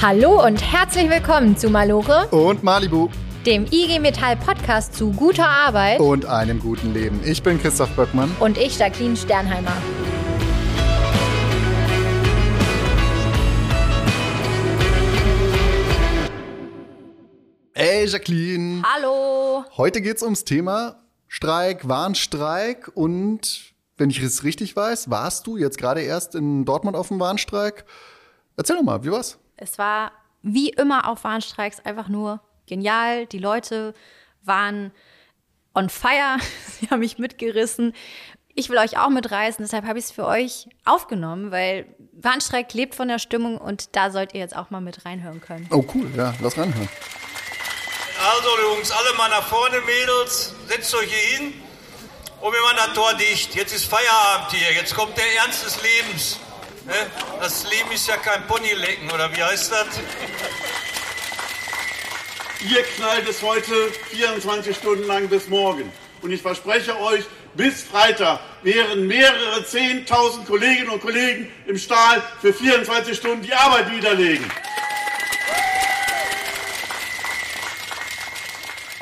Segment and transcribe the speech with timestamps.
[0.00, 3.08] Hallo und herzlich willkommen zu Malore und Malibu,
[3.44, 7.20] dem IG Metall Podcast zu guter Arbeit und einem guten Leben.
[7.24, 9.72] Ich bin Christoph Böckmann und ich Jacqueline Sternheimer.
[17.72, 18.84] Hey Jacqueline.
[18.84, 19.64] Hallo.
[19.76, 25.78] Heute geht's ums Thema Streik, Warnstreik und wenn ich es richtig weiß, warst du jetzt
[25.78, 27.84] gerade erst in Dortmund auf dem Warnstreik.
[28.56, 29.38] Erzähl doch mal, wie war's?
[29.56, 33.26] Es war wie immer auf Warnstreiks einfach nur genial.
[33.26, 33.94] Die Leute
[34.42, 34.92] waren
[35.74, 36.38] on fire.
[36.80, 37.92] Sie haben mich mitgerissen.
[38.56, 42.94] Ich will euch auch mitreißen, deshalb habe ich es für euch aufgenommen, weil Warnstreik lebt
[42.94, 45.66] von der Stimmung und da sollt ihr jetzt auch mal mit reinhören können.
[45.72, 46.88] Oh cool, ja, lass reinhören.
[48.16, 51.63] Also Jungs, alle mal nach vorne, Mädels, setzt euch hier hin
[52.44, 53.54] und wir machen das Tor dicht.
[53.54, 56.38] Jetzt ist Feierabend hier, jetzt kommt der Ernst des Lebens.
[56.84, 56.92] Ne?
[57.40, 59.86] Das Leben ist ja kein Ponylecken, oder wie heißt das?
[62.68, 63.72] Ihr knallt es heute
[64.10, 65.90] 24 Stunden lang bis morgen.
[66.20, 72.52] Und ich verspreche euch, bis Freitag wären mehrere 10.000 Kolleginnen und Kollegen im Stahl für
[72.52, 74.50] 24 Stunden die Arbeit niederlegen.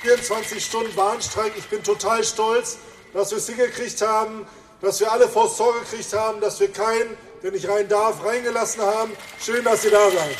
[0.02, 1.54] 24 Stunden Bahnstreik.
[1.56, 2.78] Ich bin total stolz,
[3.12, 4.46] dass wir es hingekriegt haben,
[4.80, 8.82] dass wir alle vors Tor gekriegt haben, dass wir keinen der nicht rein darf, reingelassen
[8.82, 9.12] haben.
[9.40, 10.36] Schön, dass ihr da seid.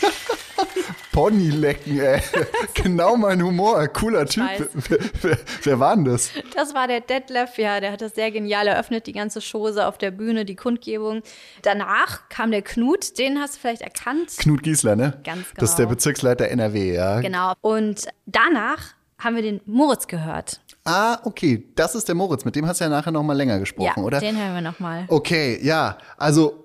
[1.12, 2.20] Ponylecken, ey.
[2.74, 3.88] genau mein Humor.
[3.88, 4.44] Cooler Typ.
[4.88, 6.30] Wer, wer, wer, war denn das?
[6.54, 7.80] Das war der Detlef, ja.
[7.80, 11.22] Der hat das sehr genial eröffnet, die ganze Chose auf der Bühne, die Kundgebung.
[11.62, 14.36] Danach kam der Knut, den hast du vielleicht erkannt.
[14.36, 15.18] Knut Giesler, ne?
[15.24, 15.60] Ganz genau.
[15.60, 15.94] Das ist der genau.
[15.94, 17.20] Bezirksleiter NRW, ja.
[17.20, 17.54] Genau.
[17.62, 20.60] Und danach haben wir den Moritz gehört.
[20.84, 22.44] Ah, okay, das ist der Moritz.
[22.44, 24.20] Mit dem hast du ja nachher noch mal länger gesprochen, ja, oder?
[24.20, 25.04] den hören wir noch mal.
[25.08, 25.98] Okay, ja.
[26.16, 26.64] Also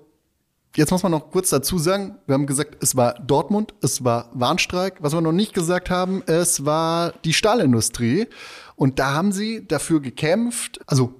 [0.76, 4.28] Jetzt muss man noch kurz dazu sagen, wir haben gesagt, es war Dortmund, es war
[4.34, 4.96] Warnstreik.
[4.98, 8.26] Was wir noch nicht gesagt haben, es war die Stahlindustrie.
[8.74, 10.80] Und da haben sie dafür gekämpft.
[10.86, 11.14] Also,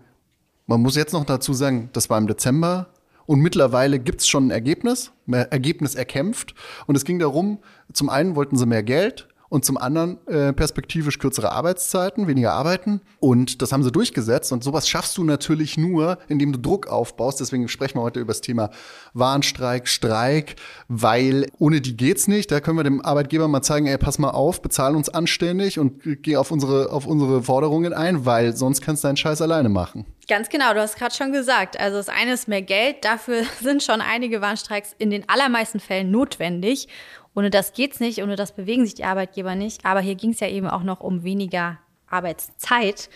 [0.67, 2.89] man muss jetzt noch dazu sagen, das war im Dezember.
[3.27, 6.57] Und mittlerweile gibt's schon ein Ergebnis, Ergebnis erkämpft.
[6.87, 7.59] Und es ging darum,
[7.93, 13.01] zum einen wollten sie mehr Geld, und zum anderen äh, perspektivisch kürzere Arbeitszeiten, weniger arbeiten.
[13.21, 14.51] Und das haben sie durchgesetzt.
[14.51, 17.39] Und sowas schaffst du natürlich nur, indem du Druck aufbaust.
[17.39, 18.71] Deswegen sprechen wir heute über das Thema
[19.13, 20.57] Warnstreik, Streik,
[20.89, 22.51] weil ohne die geht's nicht.
[22.51, 26.03] Da können wir dem Arbeitgeber mal zeigen, ey, pass mal auf, bezahl uns anständig und
[26.03, 30.05] geh auf unsere, auf unsere Forderungen ein, weil sonst kannst du deinen Scheiß alleine machen.
[30.27, 31.79] Ganz genau, du hast gerade schon gesagt.
[31.79, 36.11] Also das eine ist mehr Geld, dafür sind schon einige Warnstreiks in den allermeisten Fällen
[36.11, 36.89] notwendig.
[37.35, 39.85] Ohne das geht's nicht, ohne das bewegen sich die Arbeitgeber nicht.
[39.85, 41.79] Aber hier ging es ja eben auch noch um weniger
[42.09, 43.09] Arbeitszeit.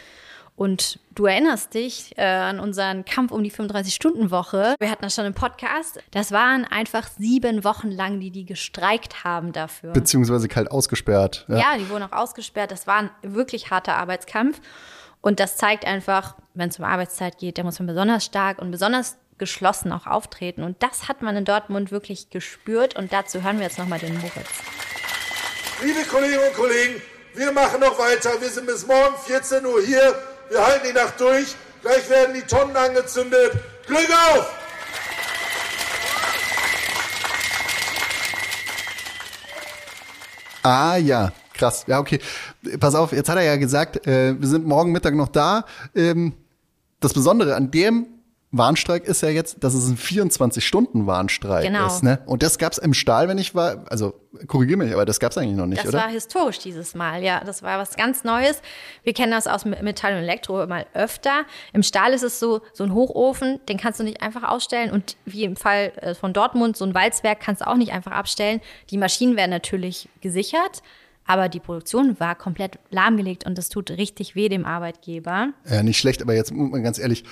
[0.59, 4.75] Und du erinnerst dich äh, an unseren Kampf um die 35-Stunden-Woche.
[4.81, 6.03] Wir hatten das schon im Podcast.
[6.11, 9.93] Das waren einfach sieben Wochen lang, die die gestreikt haben dafür.
[9.93, 11.47] Beziehungsweise kalt ausgesperrt.
[11.47, 12.73] Ja, ja die wurden auch ausgesperrt.
[12.73, 14.61] Das war ein wirklich harter Arbeitskampf.
[15.21, 18.73] Und das zeigt einfach, wenn es um Arbeitszeit geht, da muss man besonders stark und
[18.73, 20.63] besonders geschlossen auch auftreten.
[20.63, 22.97] Und das hat man in Dortmund wirklich gespürt.
[22.97, 24.49] Und dazu hören wir jetzt nochmal den Moritz.
[25.83, 27.03] Liebe Kolleginnen und Kollegen,
[27.35, 28.31] wir machen noch weiter.
[28.41, 30.15] Wir sind bis morgen 14 Uhr hier.
[30.51, 31.55] Wir halten die Nacht durch.
[31.83, 33.53] Gleich werden die Tonnen angezündet.
[33.87, 34.55] Glück auf!
[40.63, 41.85] Ah ja, krass.
[41.87, 42.21] Ja, okay.
[42.81, 45.65] Pass auf, jetzt hat er ja gesagt, äh, wir sind morgen Mittag noch da.
[45.95, 46.35] Ähm,
[47.01, 48.07] das Besondere an dem
[48.51, 51.87] Warnstreik ist ja jetzt, dass es ein 24-Stunden-Warnstreik genau.
[51.87, 52.03] ist.
[52.03, 52.21] Ne?
[52.25, 54.15] Und das gab es im Stahl, wenn ich war, also
[54.47, 55.99] korrigiere mich, aber das gab es eigentlich noch nicht, das oder?
[55.99, 57.43] Das war historisch dieses Mal, ja.
[57.45, 58.63] Das war was ganz Neues.
[59.03, 61.45] Wir kennen das aus Metall und Elektro mal öfter.
[61.75, 64.93] Im Stahl ist es so, so ein Hochofen, den kannst du nicht einfach ausstellen.
[64.93, 68.13] Und wie im Fall äh, von Dortmund, so ein Walzwerk kannst du auch nicht einfach
[68.13, 68.61] abstellen.
[68.89, 70.83] Die Maschinen werden natürlich gesichert.
[71.29, 75.51] Aber die Produktion war komplett lahmgelegt und das tut richtig weh dem Arbeitgeber.
[75.71, 77.23] Ja, nicht schlecht, aber jetzt ganz ehrlich,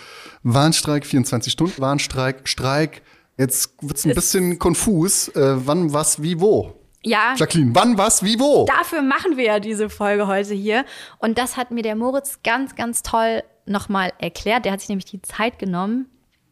[0.43, 3.03] Warnstreik, 24 Stunden Warnstreik, Streik.
[3.39, 5.29] Jetzt wird's ein es bisschen konfus.
[5.29, 6.75] Äh, wann, was, wie, wo?
[7.03, 7.35] Ja.
[7.37, 8.67] Jacqueline, wann, was, wie, wo?
[8.67, 10.85] Dafür machen wir ja diese Folge heute hier.
[11.19, 14.67] Und das hat mir der Moritz ganz, ganz toll nochmal erklärt.
[14.67, 16.07] Der hat sich nämlich die Zeit genommen,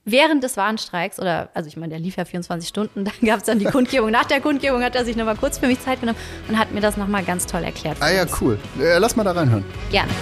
[0.04, 3.44] während des Warnstreiks, oder also ich meine, der lief ja 24 Stunden, dann gab es
[3.44, 4.10] dann die Kundgebung.
[4.10, 6.18] Nach der Kundgebung hat er sich nochmal kurz für mich Zeit genommen
[6.48, 7.96] und hat mir das nochmal ganz toll erklärt.
[8.00, 8.58] Ah ja, cool.
[8.80, 9.64] Äh, lass mal da reinhören.
[9.90, 10.12] Gerne.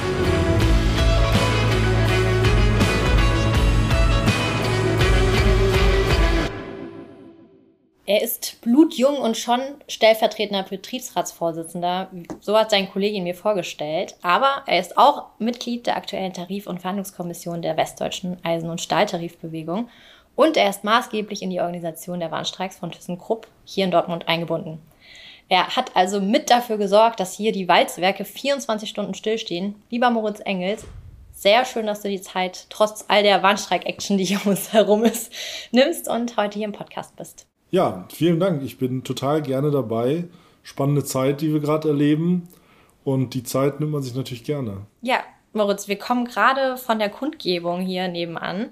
[8.12, 12.10] Er ist blutjung und schon stellvertretender Betriebsratsvorsitzender.
[12.40, 14.16] So hat sein Kollege mir vorgestellt.
[14.20, 19.88] Aber er ist auch Mitglied der aktuellen Tarif- und Verhandlungskommission der Westdeutschen Eisen- und Stahltarifbewegung.
[20.36, 24.82] Und er ist maßgeblich in die Organisation der Warnstreiks von ThyssenKrupp hier in Dortmund eingebunden.
[25.48, 29.82] Er hat also mit dafür gesorgt, dass hier die Walzwerke 24 Stunden stillstehen.
[29.88, 30.84] Lieber Moritz Engels,
[31.32, 35.02] sehr schön, dass du die Zeit trotz all der Warnstreik-Action, die hier um uns herum
[35.02, 35.32] ist,
[35.70, 37.46] nimmst und heute hier im Podcast bist.
[37.72, 38.62] Ja, vielen Dank.
[38.62, 40.24] Ich bin total gerne dabei.
[40.62, 42.46] Spannende Zeit, die wir gerade erleben.
[43.02, 44.82] Und die Zeit nimmt man sich natürlich gerne.
[45.00, 45.20] Ja,
[45.54, 48.68] Moritz, wir kommen gerade von der Kundgebung hier nebenan.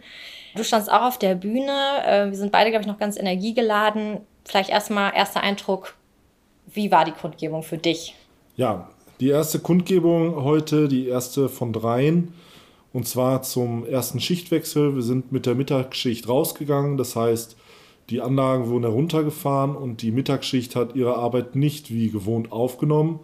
[0.55, 1.73] Du standst auch auf der Bühne.
[2.05, 4.21] Äh, wir sind beide, glaube ich, noch ganz energiegeladen.
[4.45, 5.95] Vielleicht erstmal erster Eindruck.
[6.67, 8.15] Wie war die Kundgebung für dich?
[8.57, 12.35] Ja, die erste Kundgebung heute, die erste von dreien.
[12.93, 14.95] Und zwar zum ersten Schichtwechsel.
[14.95, 16.99] Wir sind mit der Mittagsschicht rausgegangen.
[16.99, 17.57] Das heißt,
[18.11, 23.21] die Anlagen wurden heruntergefahren und die Mittagsschicht hat ihre Arbeit nicht wie gewohnt aufgenommen,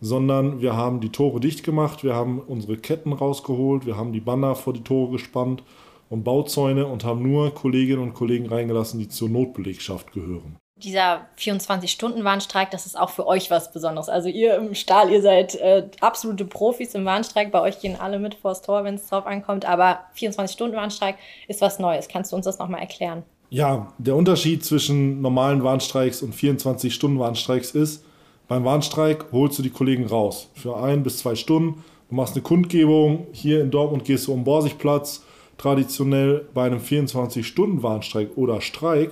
[0.00, 4.20] sondern wir haben die Tore dicht gemacht, wir haben unsere Ketten rausgeholt, wir haben die
[4.20, 5.62] Banner vor die Tore gespannt
[6.08, 10.56] und Bauzäune und haben nur Kolleginnen und Kollegen reingelassen, die zur Notbelegschaft gehören.
[10.76, 14.08] Dieser 24-Stunden-Warnstreik, das ist auch für euch was Besonderes.
[14.08, 17.50] Also ihr im Stahl, ihr seid äh, absolute Profis im Warnstreik.
[17.50, 19.64] Bei euch gehen alle mit vors Tor, wenn es drauf ankommt.
[19.64, 21.16] Aber 24-Stunden-Warnstreik
[21.48, 22.06] ist was Neues.
[22.06, 23.24] Kannst du uns das nochmal erklären?
[23.50, 28.04] Ja, der Unterschied zwischen normalen Warnstreiks und 24-Stunden-Warnstreiks ist,
[28.46, 31.82] beim Warnstreik holst du die Kollegen raus für ein bis zwei Stunden.
[32.10, 33.26] Du machst eine Kundgebung.
[33.32, 35.24] Hier in Dortmund gehst du um Borsigplatz.
[35.56, 39.10] Traditionell bei einem 24-Stunden-Warnstreik oder Streik,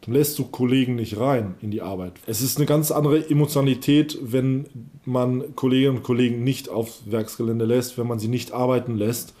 [0.00, 2.14] dann lässt du Kollegen nicht rein in die Arbeit.
[2.26, 4.66] Es ist eine ganz andere Emotionalität, wenn
[5.04, 9.34] man Kolleginnen und Kollegen nicht aufs Werksgelände lässt, wenn man sie nicht arbeiten lässt.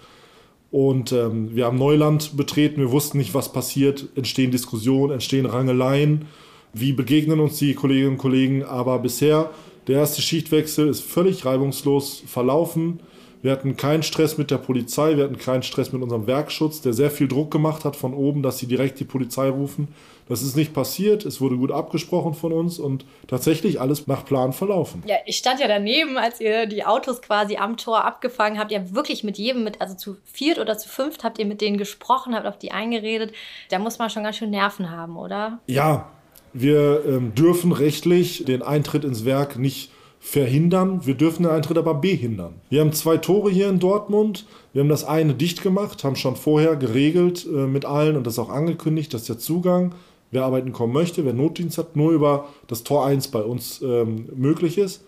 [0.74, 6.24] Und ähm, wir haben Neuland betreten, wir wussten nicht, was passiert, entstehen Diskussionen, entstehen Rangeleien,
[6.72, 8.64] wie begegnen uns die Kolleginnen und Kollegen.
[8.64, 9.52] Aber bisher,
[9.86, 12.98] der erste Schichtwechsel ist völlig reibungslos verlaufen.
[13.44, 16.94] Wir hatten keinen Stress mit der Polizei, wir hatten keinen Stress mit unserem Werkschutz, der
[16.94, 19.88] sehr viel Druck gemacht hat von oben, dass sie direkt die Polizei rufen.
[20.30, 24.54] Das ist nicht passiert, es wurde gut abgesprochen von uns und tatsächlich alles nach Plan
[24.54, 25.02] verlaufen.
[25.06, 28.72] Ja, ich stand ja daneben, als ihr die Autos quasi am Tor abgefangen habt.
[28.72, 31.60] Ihr habt wirklich mit jedem, mit, also zu viert oder zu fünft, habt ihr mit
[31.60, 33.34] denen gesprochen, habt auf die eingeredet.
[33.68, 35.58] Da muss man schon ganz schön Nerven haben, oder?
[35.66, 36.08] Ja,
[36.54, 39.90] wir ähm, dürfen rechtlich den Eintritt ins Werk nicht
[40.24, 41.04] verhindern.
[41.04, 42.54] Wir dürfen den Eintritt aber behindern.
[42.70, 44.46] Wir haben zwei Tore hier in Dortmund.
[44.72, 48.38] Wir haben das eine dicht gemacht, haben schon vorher geregelt äh, mit allen und das
[48.38, 49.94] auch angekündigt, dass der Zugang
[50.30, 54.30] wer arbeiten kommen möchte, wer Notdienst hat, nur über das Tor 1 bei uns ähm,
[54.34, 55.04] möglich ist.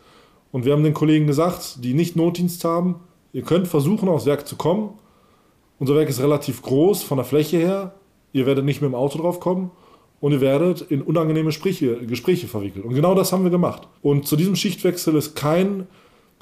[0.52, 2.96] Und wir haben den Kollegen gesagt, die nicht Notdienst haben,
[3.32, 4.90] ihr könnt versuchen, aufs Werk zu kommen.
[5.78, 7.94] Unser Werk ist relativ groß von der Fläche her.
[8.32, 9.70] Ihr werdet nicht mit dem Auto drauf kommen
[10.20, 12.84] und ihr werdet in unangenehme Gespräche, Gespräche verwickelt.
[12.84, 13.88] Und genau das haben wir gemacht.
[14.02, 15.86] Und zu diesem Schichtwechsel ist kein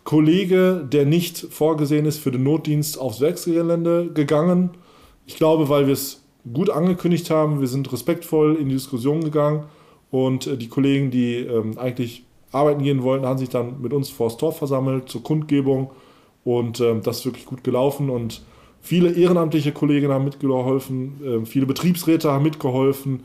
[0.05, 4.71] Kollege, der nicht vorgesehen ist für den Notdienst, aufs Werksgelände gegangen.
[5.27, 7.61] Ich glaube, weil wir es gut angekündigt haben.
[7.61, 9.65] Wir sind respektvoll in die Diskussion gegangen
[10.11, 14.11] und äh, die Kollegen, die ähm, eigentlich arbeiten gehen wollten, haben sich dann mit uns
[14.11, 15.91] vor das Tor versammelt zur Kundgebung
[16.45, 18.43] und ähm, das ist wirklich gut gelaufen und
[18.81, 23.23] viele ehrenamtliche Kolleginnen haben mitgeholfen, äh, viele Betriebsräte haben mitgeholfen,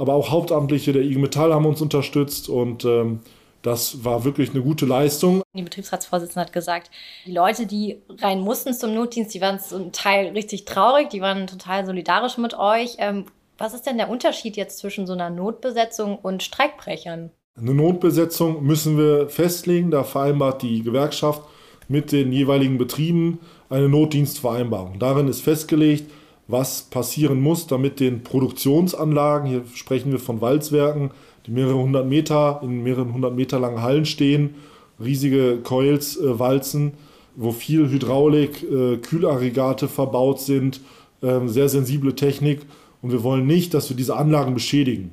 [0.00, 3.20] aber auch Hauptamtliche der IG Metall haben uns unterstützt und ähm,
[3.60, 5.42] das war wirklich eine gute Leistung.
[5.54, 6.90] Die Betriebsratsvorsitzende hat gesagt,
[7.26, 11.46] die Leute, die rein mussten zum Notdienst, die waren zum Teil richtig traurig, die waren
[11.46, 12.96] total solidarisch mit euch.
[12.96, 13.26] Ähm,
[13.58, 17.30] was ist denn der Unterschied jetzt zwischen so einer Notbesetzung und Streikbrechern?
[17.58, 19.90] Eine Notbesetzung müssen wir festlegen.
[19.90, 21.42] Da vereinbart die Gewerkschaft
[21.86, 24.98] mit den jeweiligen Betrieben eine Notdienstvereinbarung.
[24.98, 26.10] Darin ist festgelegt,
[26.50, 31.10] was passieren muss, damit den Produktionsanlagen, hier sprechen wir von Walzwerken,
[31.46, 34.54] die mehrere hundert Meter in mehreren hundert Meter langen Hallen stehen,
[35.02, 36.92] riesige Coils äh, walzen,
[37.36, 40.80] wo viel Hydraulik, äh, Kühlaggregate verbaut sind,
[41.22, 42.60] äh, sehr sensible Technik.
[43.02, 45.12] Und wir wollen nicht, dass wir diese Anlagen beschädigen.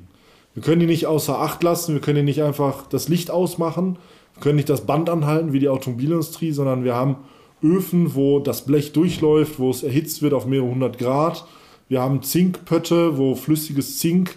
[0.54, 3.96] Wir können die nicht außer Acht lassen, wir können die nicht einfach das Licht ausmachen,
[4.34, 7.16] wir können nicht das Band anhalten wie die Automobilindustrie, sondern wir haben
[7.62, 11.44] Öfen, wo das Blech durchläuft, wo es erhitzt wird auf mehrere hundert Grad.
[11.88, 14.36] Wir haben Zinkpötte, wo flüssiges Zink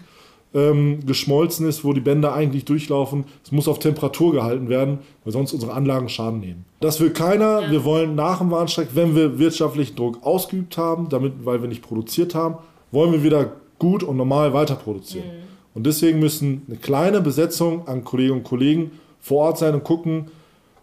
[0.54, 3.24] ähm, geschmolzen ist, wo die Bänder eigentlich durchlaufen.
[3.44, 6.64] Es muss auf Temperatur gehalten werden, weil sonst unsere Anlagen Schaden nehmen.
[6.80, 7.70] Das will keiner.
[7.70, 11.82] Wir wollen nach dem Warnstreik, wenn wir wirtschaftlichen Druck ausgeübt haben, damit, weil wir nicht
[11.82, 12.56] produziert haben,
[12.90, 15.26] wollen wir wieder gut und normal weiter produzieren.
[15.26, 15.42] Mhm.
[15.74, 20.26] Und deswegen müssen eine kleine Besetzung an Kolleginnen und Kollegen vor Ort sein und gucken,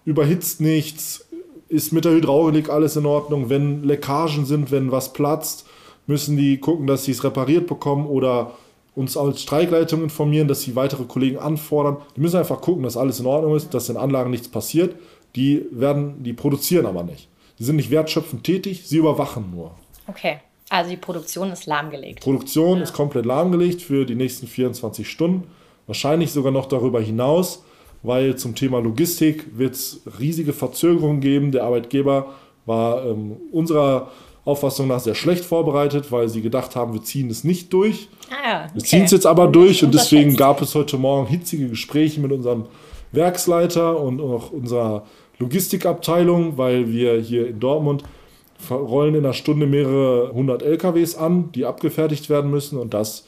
[0.05, 1.27] überhitzt nichts,
[1.69, 5.67] ist mit der Hydraulik alles in Ordnung, wenn Leckagen sind, wenn was platzt,
[6.07, 8.53] müssen die gucken, dass sie es repariert bekommen oder
[8.95, 11.97] uns als Streikleitung informieren, dass sie weitere Kollegen anfordern.
[12.15, 14.95] Die müssen einfach gucken, dass alles in Ordnung ist, dass in Anlagen nichts passiert.
[15.35, 17.29] Die werden, die produzieren aber nicht.
[17.59, 19.71] Die sind nicht wertschöpfend tätig, sie überwachen nur.
[20.07, 20.39] Okay.
[20.69, 22.21] Also die Produktion ist lahmgelegt.
[22.21, 22.83] Produktion ja.
[22.83, 25.47] ist komplett lahmgelegt für die nächsten 24 Stunden.
[25.87, 27.63] Wahrscheinlich sogar noch darüber hinaus,
[28.03, 31.51] weil zum Thema Logistik wird es riesige Verzögerungen geben.
[31.51, 32.33] Der Arbeitgeber
[32.65, 34.11] war ähm, unserer
[34.45, 38.07] Auffassung nach sehr schlecht vorbereitet, weil sie gedacht haben, wir ziehen es nicht durch.
[38.31, 38.69] Ah okay.
[38.73, 42.31] Wir ziehen es jetzt aber durch und deswegen gab es heute Morgen hitzige Gespräche mit
[42.31, 42.65] unserem
[43.11, 45.05] Werksleiter und auch unserer
[45.39, 48.03] Logistikabteilung, weil wir hier in Dortmund
[48.69, 53.25] rollen in einer Stunde mehrere hundert LKWs an, die abgefertigt werden müssen und das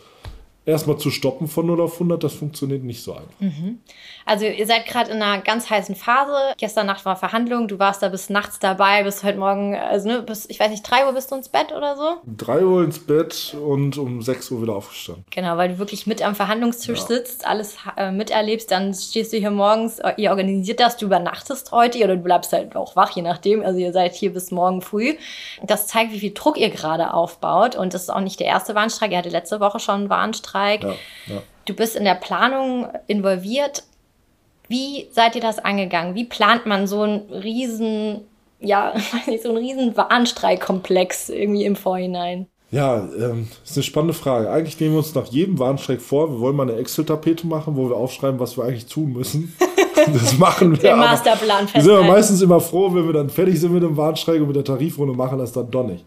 [0.66, 3.40] erstmal zu stoppen von 0 auf 100, das funktioniert nicht so einfach.
[3.40, 3.80] Mhm.
[4.25, 6.54] Also ihr seid gerade in einer ganz heißen Phase.
[6.58, 10.22] Gestern Nacht war Verhandlung, du warst da bis nachts dabei, bis heute Morgen, also ne,
[10.22, 12.18] bis, ich weiß nicht, 3 Uhr bist du ins Bett oder so?
[12.38, 15.25] 3 Uhr ins Bett und um 6 Uhr wieder aufgestanden.
[15.32, 17.06] Genau, weil du wirklich mit am Verhandlungstisch ja.
[17.06, 21.72] sitzt, alles äh, miterlebst, dann stehst du hier morgens, äh, ihr organisiert das, du übernachtest
[21.72, 23.63] heute oder du bleibst halt auch wach, je nachdem.
[23.63, 25.16] Also ihr seid hier bis morgen früh.
[25.63, 28.75] Das zeigt, wie viel Druck ihr gerade aufbaut und das ist auch nicht der erste
[28.75, 29.12] Warnstreik.
[29.12, 30.84] Ihr hatte letzte Woche schon einen Warnstreik.
[30.84, 30.96] Ja,
[31.28, 31.42] ja.
[31.66, 33.84] Du bist in der Planung involviert.
[34.72, 36.16] Wie seid ihr das angegangen?
[36.16, 38.22] Wie plant man so einen riesen,
[38.62, 38.94] ja,
[39.44, 42.48] so einen riesen Warnstreikkomplex irgendwie im Vorhinein?
[42.72, 44.50] Ja, ähm, ist eine spannende Frage.
[44.50, 47.90] Eigentlich nehmen wir uns nach jedem Warnstreik vor, wir wollen mal eine Excel-Tapete machen, wo
[47.90, 49.54] wir aufschreiben, was wir eigentlich tun müssen.
[50.13, 50.78] das machen wir.
[50.78, 51.74] Den Masterplan festhalten.
[51.74, 54.48] Wir sind aber meistens immer froh, wenn wir dann fertig sind mit dem Warnstreik und
[54.48, 56.06] mit der Tarifrunde machen das dann doch nicht.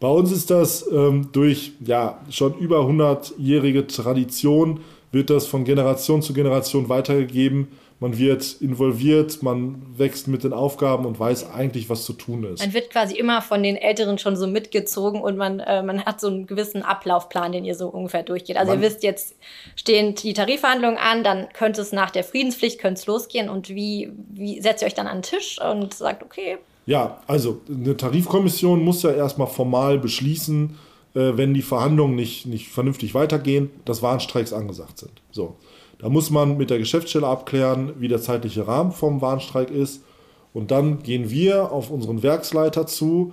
[0.00, 4.80] Bei uns ist das ähm, durch ja, schon über 100-jährige Tradition,
[5.12, 7.68] wird das von Generation zu Generation weitergegeben
[8.04, 12.60] man wird involviert, man wächst mit den Aufgaben und weiß eigentlich, was zu tun ist.
[12.60, 16.20] Man wird quasi immer von den Älteren schon so mitgezogen und man, äh, man hat
[16.20, 18.58] so einen gewissen Ablaufplan, den ihr so ungefähr durchgeht.
[18.58, 19.36] Also man, ihr wisst, jetzt
[19.74, 24.12] stehen die Tarifverhandlungen an, dann könnte es nach der Friedenspflicht könnte es losgehen und wie,
[24.28, 26.58] wie setzt ihr euch dann an den Tisch und sagt, okay.
[26.84, 30.76] Ja, also eine Tarifkommission muss ja erstmal formal beschließen,
[31.14, 35.22] äh, wenn die Verhandlungen nicht, nicht vernünftig weitergehen, dass Warnstreiks angesagt sind.
[35.30, 35.56] So.
[36.04, 40.04] Da muss man mit der Geschäftsstelle abklären, wie der zeitliche Rahmen vom Warnstreik ist.
[40.52, 43.32] Und dann gehen wir auf unseren Werksleiter zu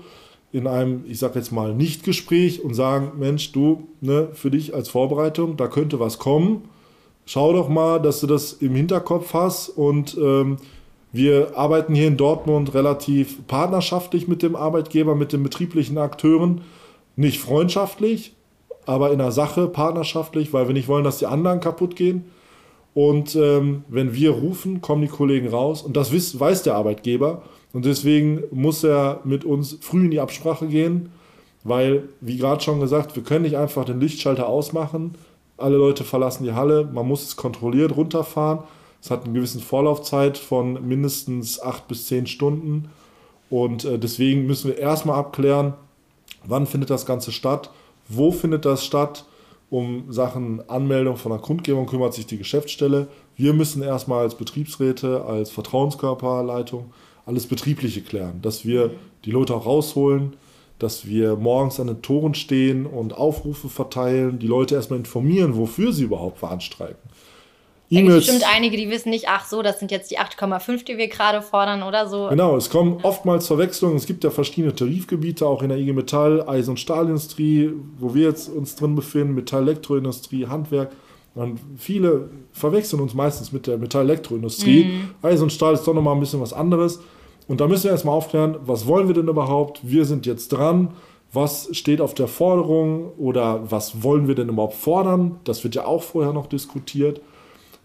[0.53, 4.87] in einem, ich sage jetzt mal, Nichtgespräch und sagen, Mensch, du, ne, für dich als
[4.87, 6.69] Vorbereitung, da könnte was kommen.
[7.25, 9.67] Schau doch mal, dass du das im Hinterkopf hast.
[9.67, 10.55] Und ähm,
[11.11, 16.61] wir arbeiten hier in Dortmund relativ partnerschaftlich mit dem Arbeitgeber, mit den betrieblichen Akteuren.
[17.17, 18.31] Nicht freundschaftlich,
[18.85, 22.31] aber in der Sache partnerschaftlich, weil wir nicht wollen, dass die anderen kaputt gehen.
[22.93, 25.81] Und ähm, wenn wir rufen, kommen die Kollegen raus.
[25.81, 27.41] Und das weiß, weiß der Arbeitgeber.
[27.73, 31.09] Und deswegen muss er mit uns früh in die Absprache gehen,
[31.63, 35.15] weil, wie gerade schon gesagt, wir können nicht einfach den Lichtschalter ausmachen.
[35.57, 36.89] Alle Leute verlassen die Halle.
[36.91, 38.59] Man muss es kontrolliert runterfahren.
[39.01, 42.89] Es hat eine gewisse Vorlaufzeit von mindestens acht bis zehn Stunden.
[43.49, 45.73] Und äh, deswegen müssen wir erstmal abklären,
[46.43, 47.69] wann findet das Ganze statt,
[48.09, 49.25] wo findet das statt
[49.71, 53.07] um Sachen Anmeldung von der Kundgebung kümmert sich die Geschäftsstelle.
[53.37, 56.91] Wir müssen erstmal als Betriebsräte, als Vertrauenskörperleitung
[57.25, 58.91] alles Betriebliche klären, dass wir
[59.23, 60.33] die Leute auch rausholen,
[60.77, 65.93] dass wir morgens an den Toren stehen und Aufrufe verteilen, die Leute erstmal informieren, wofür
[65.93, 67.09] sie überhaupt warnstreiken.
[67.91, 70.97] Da gibt bestimmt einige, die wissen nicht, ach so, das sind jetzt die 8,5, die
[70.97, 72.29] wir gerade fordern oder so.
[72.29, 73.97] Genau, es kommen oftmals Verwechslungen.
[73.97, 78.27] Es gibt ja verschiedene Tarifgebiete, auch in der IG Metall, Eisen- und Stahlindustrie, wo wir
[78.27, 80.91] jetzt uns drin befinden, Metall-Elektroindustrie, Handwerk.
[81.35, 84.85] Und viele verwechseln uns meistens mit der Metall-Elektroindustrie.
[84.85, 85.09] Mhm.
[85.21, 87.01] Eisen und Stahl ist doch nochmal ein bisschen was anderes.
[87.49, 89.81] Und da müssen wir erstmal aufklären, was wollen wir denn überhaupt?
[89.83, 90.93] Wir sind jetzt dran.
[91.33, 95.39] Was steht auf der Forderung oder was wollen wir denn überhaupt fordern?
[95.43, 97.21] Das wird ja auch vorher noch diskutiert.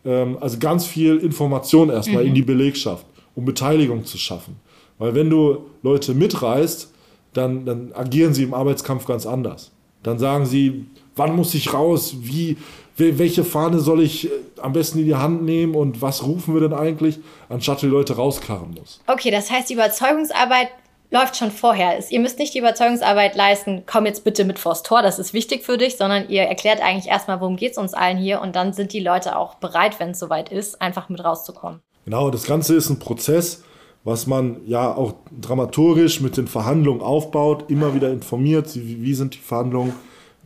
[0.06, 2.28] Ähm, also ganz viel Information erstmal mhm.
[2.28, 4.56] in die Belegschaft, um Beteiligung zu schaffen.
[4.98, 6.92] Weil wenn du Leute mitreißt,
[7.32, 9.72] dann, dann agieren sie im Arbeitskampf ganz anders.
[10.02, 10.86] Dann sagen sie,
[11.16, 12.56] wann muss ich raus, wie,
[12.96, 14.30] welche Fahne soll ich äh,
[14.62, 18.14] am besten in die Hand nehmen und was rufen wir denn eigentlich, anstatt die Leute
[18.14, 19.00] rauskarren muss.
[19.06, 20.68] Okay, das heißt, die Überzeugungsarbeit
[21.10, 21.98] läuft schon vorher.
[22.10, 25.64] Ihr müsst nicht die Überzeugungsarbeit leisten, komm jetzt bitte mit vors Tor, das ist wichtig
[25.64, 28.72] für dich, sondern ihr erklärt eigentlich erstmal, worum geht es uns allen hier und dann
[28.72, 31.80] sind die Leute auch bereit, wenn es soweit ist, einfach mit rauszukommen.
[32.04, 33.64] Genau, das Ganze ist ein Prozess,
[34.04, 39.38] was man ja auch dramaturgisch mit den Verhandlungen aufbaut, immer wieder informiert, wie sind die
[39.38, 39.94] Verhandlungen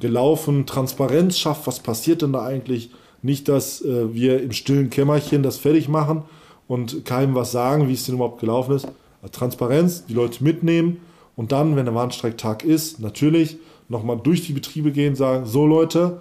[0.00, 2.90] gelaufen, Transparenz schafft, was passiert denn da eigentlich.
[3.22, 6.22] Nicht, dass äh, wir im stillen Kämmerchen das fertig machen
[6.68, 8.88] und keinem was sagen, wie es denn überhaupt gelaufen ist,
[9.28, 11.00] Transparenz, die Leute mitnehmen
[11.36, 13.58] und dann, wenn der Warnstreiktag ist, natürlich
[13.88, 16.20] nochmal durch die Betriebe gehen, sagen, so Leute,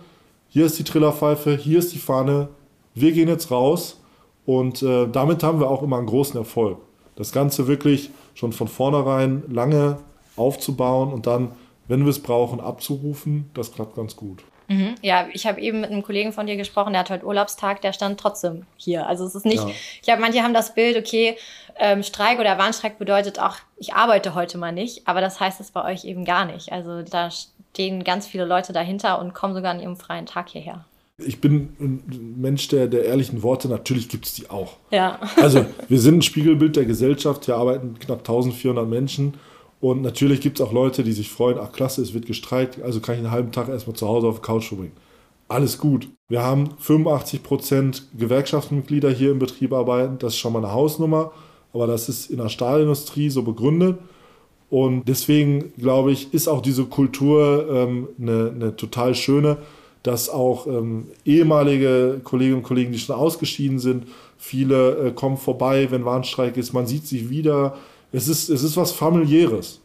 [0.50, 2.50] hier ist die Trillerpfeife, hier ist die Fahne,
[2.96, 4.02] wir gehen jetzt raus
[4.46, 6.80] und äh, damit haben wir auch immer einen großen Erfolg.
[7.16, 9.98] Das Ganze wirklich schon von vornherein lange
[10.36, 11.52] aufzubauen und dann,
[11.88, 14.44] wenn wir es brauchen, abzurufen, das klappt ganz gut.
[14.70, 14.96] Mhm.
[15.02, 17.92] Ja, ich habe eben mit einem Kollegen von dir gesprochen, der hat heute Urlaubstag, der
[17.92, 19.08] stand trotzdem hier.
[19.08, 19.70] Also es ist nicht, ja.
[19.70, 21.36] ich glaube, manche haben das Bild, okay,
[21.80, 25.72] ähm, Streik oder Warnstreik bedeutet auch, ich arbeite heute mal nicht, aber das heißt es
[25.72, 26.72] bei euch eben gar nicht.
[26.72, 30.86] Also da stehen ganz viele Leute dahinter und kommen sogar an ihrem freien Tag hierher.
[31.18, 34.78] Ich bin ein Mensch der, der ehrlichen Worte, natürlich gibt es die auch.
[34.92, 35.20] Ja.
[35.42, 39.36] Also wir sind ein Spiegelbild der Gesellschaft, hier arbeiten knapp 1400 Menschen
[39.82, 43.00] und natürlich gibt es auch Leute, die sich freuen, ach klasse, es wird gestreikt, also
[43.00, 44.96] kann ich einen halben Tag erstmal zu Hause auf der Couch verbringen.
[45.48, 46.10] Alles gut.
[46.28, 51.32] Wir haben 85 Prozent Gewerkschaftsmitglieder hier im Betrieb arbeiten, das ist schon mal eine Hausnummer,
[51.74, 53.98] aber das ist in der Stahlindustrie so begründet.
[54.70, 59.58] Und deswegen, glaube ich, ist auch diese Kultur ähm, eine, eine total schöne,
[60.04, 64.06] dass auch ähm, ehemalige Kolleginnen und Kollegen, die schon ausgeschieden sind,
[64.38, 67.76] viele äh, kommen vorbei, wenn Warnstreik ist, man sieht sich wieder,
[68.12, 69.82] es ist, es ist was familiäres.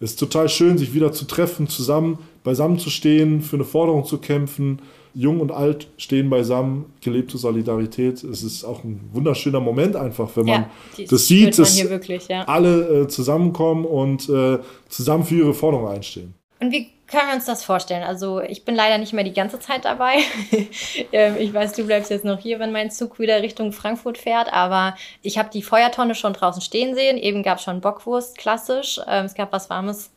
[0.00, 4.04] Es ist total schön, sich wieder zu treffen, zusammen beisammen zu stehen, für eine Forderung
[4.04, 4.80] zu kämpfen.
[5.18, 8.22] Jung und alt stehen beisammen, gelebte Solidarität.
[8.22, 12.44] Es ist auch ein wunderschöner Moment einfach, wenn man ja, das sieht, dass wirklich, ja.
[12.44, 16.34] alle äh, zusammenkommen und äh, zusammen für ihre Forderung einstehen.
[16.60, 18.02] Und wie können wir uns das vorstellen?
[18.02, 20.18] Also ich bin leider nicht mehr die ganze Zeit dabei.
[21.12, 24.52] Ähm, ich weiß, du bleibst jetzt noch hier, wenn mein Zug wieder Richtung Frankfurt fährt,
[24.52, 27.16] aber ich habe die Feuertonne schon draußen stehen sehen.
[27.16, 29.00] Eben gab es schon Bockwurst, klassisch.
[29.06, 30.10] Ähm, es gab was Warmes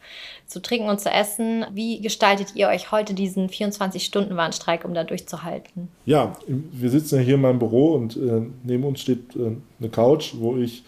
[0.47, 1.65] zu trinken und zu essen.
[1.71, 5.87] Wie gestaltet ihr euch heute diesen 24-Stunden-Warnstreik, um da durchzuhalten?
[6.05, 9.89] Ja, wir sitzen ja hier in meinem Büro und äh, neben uns steht äh, eine
[9.89, 10.83] Couch, wo ich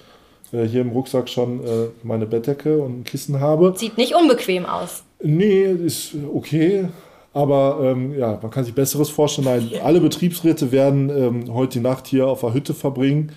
[0.53, 3.73] äh, hier im Rucksack schon äh, meine Bettdecke und ein Kissen habe.
[3.75, 5.03] Sieht nicht unbequem aus.
[5.21, 6.87] Nee, ist okay.
[7.33, 9.47] Aber ähm, ja, man kann sich Besseres vorstellen.
[9.47, 13.31] Nein, alle Betriebsräte werden ähm, heute die Nacht hier auf der Hütte verbringen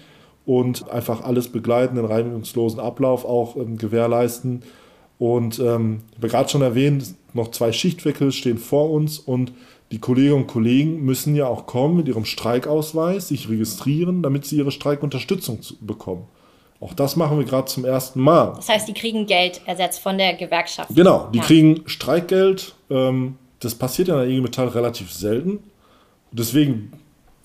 [0.45, 4.63] und einfach alles begleiten, den reinigungslosen Ablauf auch ähm, gewährleisten.
[5.19, 9.53] Und ähm, ich habe gerade schon erwähnt, noch zwei Schichtwechsel stehen vor uns und
[9.93, 14.57] die Kolleginnen und Kollegen müssen ja auch kommen mit ihrem Streikausweis, sich registrieren, damit sie
[14.57, 16.25] ihre Streikunterstützung bekommen.
[16.81, 18.53] Auch das machen wir gerade zum ersten Mal.
[18.57, 20.91] Das heißt, die kriegen Geld ersetzt von der Gewerkschaft.
[20.95, 21.45] Genau, die ja.
[21.45, 22.75] kriegen Streikgeld.
[22.91, 25.63] Ähm, das passiert ja in der IG Metall relativ selten.
[26.31, 26.93] Deswegen,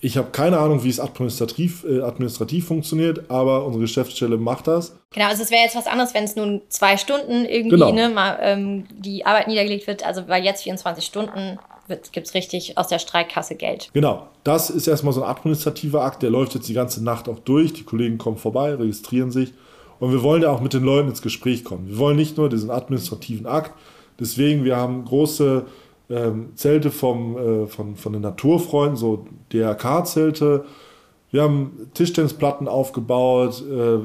[0.00, 4.96] ich habe keine Ahnung, wie es administrativ, äh, administrativ funktioniert, aber unsere Geschäftsstelle macht das.
[5.12, 7.92] Genau, also es wäre jetzt was anderes, wenn es nun zwei Stunden irgendwie genau.
[7.92, 10.04] ne, mal, ähm, die Arbeit niedergelegt wird.
[10.04, 13.90] Also weil jetzt 24 Stunden gibt es richtig aus der Streikkasse Geld.
[13.92, 17.38] Genau, das ist erstmal so ein administrativer Akt, der läuft jetzt die ganze Nacht auch
[17.38, 17.72] durch.
[17.72, 19.52] Die Kollegen kommen vorbei, registrieren sich
[19.98, 21.88] und wir wollen ja auch mit den Leuten ins Gespräch kommen.
[21.88, 23.72] Wir wollen nicht nur diesen administrativen Akt,
[24.18, 25.64] deswegen, wir haben große
[26.10, 30.64] ähm, Zelte vom, äh, von, von den Naturfreunden, so DRK-Zelte.
[31.30, 33.64] Wir haben Tischtennisplatten aufgebaut.
[33.68, 33.98] Äh,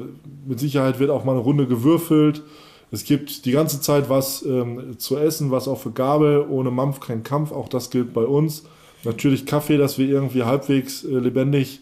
[0.46, 2.42] mit Sicherheit wird auch mal eine Runde gewürfelt.
[2.90, 7.00] Es gibt die ganze Zeit was ähm, zu essen, was auch für Gabel, ohne Mampf
[7.00, 8.64] kein Kampf, auch das gilt bei uns.
[9.04, 11.80] Natürlich Kaffee, dass wir irgendwie halbwegs äh, lebendig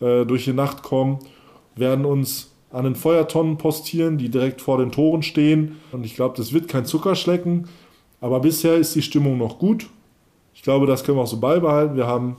[0.00, 1.18] äh, durch die Nacht kommen,
[1.76, 5.80] werden uns an den Feuertonnen postieren, die direkt vor den Toren stehen.
[5.92, 7.68] Und ich glaube, das wird kein Zuckerschlecken,
[8.20, 9.88] aber bisher ist die Stimmung noch gut.
[10.54, 11.96] Ich glaube, das können wir auch so beibehalten.
[11.96, 12.36] Wir haben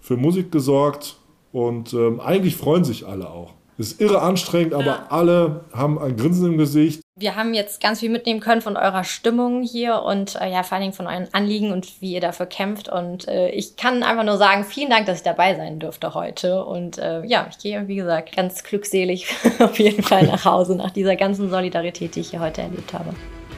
[0.00, 1.16] für Musik gesorgt
[1.52, 3.54] und ähm, eigentlich freuen sich alle auch.
[3.78, 5.06] Ist irre anstrengend, aber ja.
[5.10, 7.02] alle haben ein Grinsen im Gesicht.
[7.18, 10.74] Wir haben jetzt ganz viel mitnehmen können von eurer Stimmung hier und äh, ja, vor
[10.74, 12.90] allen Dingen von euren Anliegen und wie ihr dafür kämpft.
[12.90, 16.62] Und äh, ich kann einfach nur sagen, vielen Dank, dass ich dabei sein durfte heute.
[16.62, 19.28] Und äh, ja, ich gehe, wie gesagt, ganz glückselig
[19.60, 23.14] auf jeden Fall nach Hause nach dieser ganzen Solidarität, die ich hier heute erlebt habe.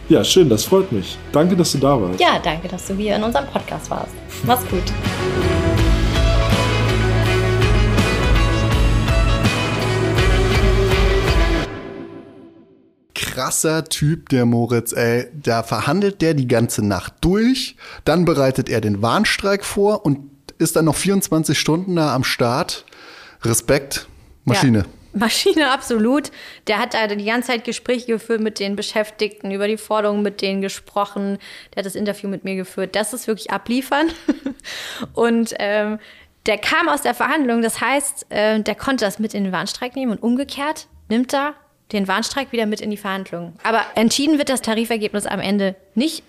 [0.08, 1.18] Ja, schön, das freut mich.
[1.32, 2.20] Danke, dass du da warst.
[2.20, 4.14] Ja, danke, dass du hier in unserem Podcast warst.
[4.44, 5.87] Mach's gut.
[13.38, 15.28] Krasser Typ, der Moritz, ey.
[15.32, 20.74] Da verhandelt der die ganze Nacht durch, dann bereitet er den Warnstreik vor und ist
[20.74, 22.84] dann noch 24 Stunden da am Start.
[23.42, 24.08] Respekt,
[24.44, 24.78] Maschine.
[24.78, 24.84] Ja.
[25.20, 26.32] Maschine, absolut.
[26.66, 30.42] Der hat da die ganze Zeit Gespräche geführt mit den Beschäftigten, über die Forderungen mit
[30.42, 31.38] denen gesprochen.
[31.72, 32.96] Der hat das Interview mit mir geführt.
[32.96, 34.08] Das ist wirklich abliefern.
[35.14, 36.00] Und ähm,
[36.46, 37.62] der kam aus der Verhandlung.
[37.62, 41.54] Das heißt, äh, der konnte das mit in den Warnstreik nehmen und umgekehrt nimmt er
[41.92, 43.54] den Warnstreik wieder mit in die Verhandlungen.
[43.62, 46.22] Aber entschieden wird das Tarifergebnis am Ende nicht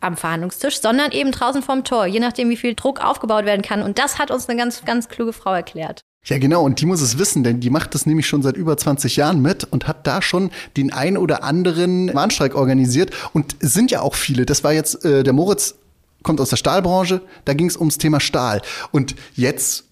[0.00, 3.82] am Verhandlungstisch, sondern eben draußen vorm Tor, je nachdem, wie viel Druck aufgebaut werden kann.
[3.82, 6.02] Und das hat uns eine ganz, ganz kluge Frau erklärt.
[6.26, 6.62] Ja, genau.
[6.62, 9.42] Und die muss es wissen, denn die macht das nämlich schon seit über 20 Jahren
[9.42, 13.10] mit und hat da schon den ein oder anderen Warnstreik organisiert.
[13.32, 14.46] Und es sind ja auch viele.
[14.46, 15.74] Das war jetzt, äh, der Moritz
[16.22, 18.62] kommt aus der Stahlbranche, da ging es ums Thema Stahl.
[18.90, 19.84] Und jetzt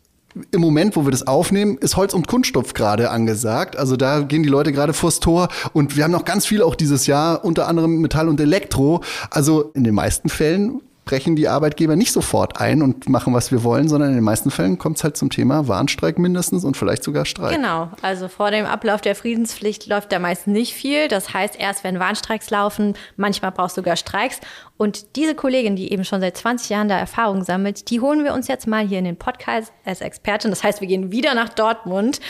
[0.51, 3.77] im Moment, wo wir das aufnehmen, ist Holz und Kunststoff gerade angesagt.
[3.77, 6.75] Also da gehen die Leute gerade vors Tor und wir haben noch ganz viel auch
[6.75, 9.03] dieses Jahr, unter anderem Metall und Elektro.
[9.31, 13.65] Also in den meisten Fällen brechen die Arbeitgeber nicht sofort ein und machen, was wir
[13.65, 17.03] wollen, sondern in den meisten Fällen kommt es halt zum Thema Warnstreik mindestens und vielleicht
[17.03, 17.57] sogar Streik.
[17.57, 21.09] Genau, also vor dem Ablauf der Friedenspflicht läuft da meist nicht viel.
[21.09, 24.41] Das heißt, erst wenn Warnstreiks laufen, manchmal brauchst du sogar Streiks.
[24.77, 28.33] Und diese Kollegin, die eben schon seit 20 Jahren da Erfahrung sammelt, die holen wir
[28.33, 30.51] uns jetzt mal hier in den Podcast als Expertin.
[30.51, 32.21] Das heißt, wir gehen wieder nach Dortmund,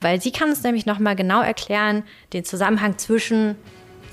[0.00, 3.56] weil sie kann uns nämlich nochmal genau erklären, den Zusammenhang zwischen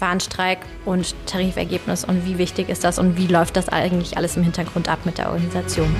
[0.01, 4.43] Warnstreik und Tarifergebnis und wie wichtig ist das und wie läuft das eigentlich alles im
[4.43, 5.95] Hintergrund ab mit der Organisation.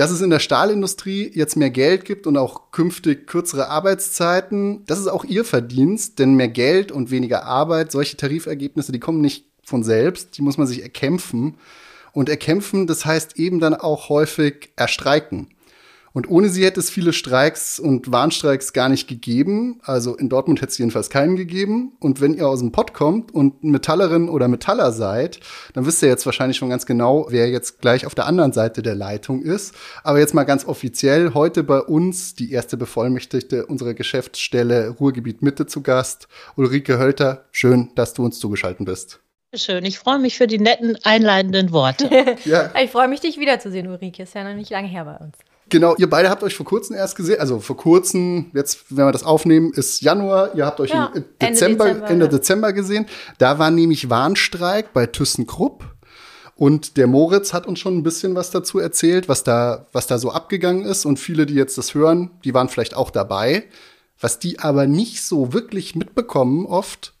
[0.00, 4.98] Dass es in der Stahlindustrie jetzt mehr Geld gibt und auch künftig kürzere Arbeitszeiten, das
[4.98, 9.44] ist auch ihr Verdienst, denn mehr Geld und weniger Arbeit, solche Tarifergebnisse, die kommen nicht
[9.62, 11.58] von selbst, die muss man sich erkämpfen.
[12.12, 15.48] Und erkämpfen, das heißt eben dann auch häufig erstreiken.
[16.12, 19.80] Und ohne sie hätte es viele Streiks und Warnstreiks gar nicht gegeben.
[19.82, 21.92] Also in Dortmund hätte es jedenfalls keinen gegeben.
[22.00, 25.40] Und wenn ihr aus dem Pott kommt und Metallerin oder Metaller seid,
[25.74, 28.82] dann wisst ihr jetzt wahrscheinlich schon ganz genau, wer jetzt gleich auf der anderen Seite
[28.82, 29.74] der Leitung ist.
[30.02, 35.66] Aber jetzt mal ganz offiziell, heute bei uns die erste Bevollmächtigte unserer Geschäftsstelle Ruhrgebiet Mitte
[35.66, 37.44] zu Gast, Ulrike Hölter.
[37.52, 39.20] Schön, dass du uns zugeschaltet bist.
[39.54, 42.36] Schön, ich freue mich für die netten einleitenden Worte.
[42.44, 42.70] ja.
[42.80, 44.22] Ich freue mich, dich wiederzusehen, Ulrike.
[44.22, 45.36] Ist ja noch nicht lange her bei uns.
[45.70, 49.12] Genau, ihr beide habt euch vor kurzem erst gesehen, also vor kurzem, jetzt, wenn wir
[49.12, 52.28] das aufnehmen, ist Januar, ihr habt euch ja, im Dezember, Ende Dezember, Ende.
[52.28, 53.06] Dezember gesehen.
[53.38, 55.84] Da war nämlich Warnstreik bei ThyssenKrupp.
[56.56, 60.18] Und der Moritz hat uns schon ein bisschen was dazu erzählt, was da, was da
[60.18, 61.06] so abgegangen ist.
[61.06, 63.64] Und viele, die jetzt das hören, die waren vielleicht auch dabei.
[64.20, 67.14] Was die aber nicht so wirklich mitbekommen oft,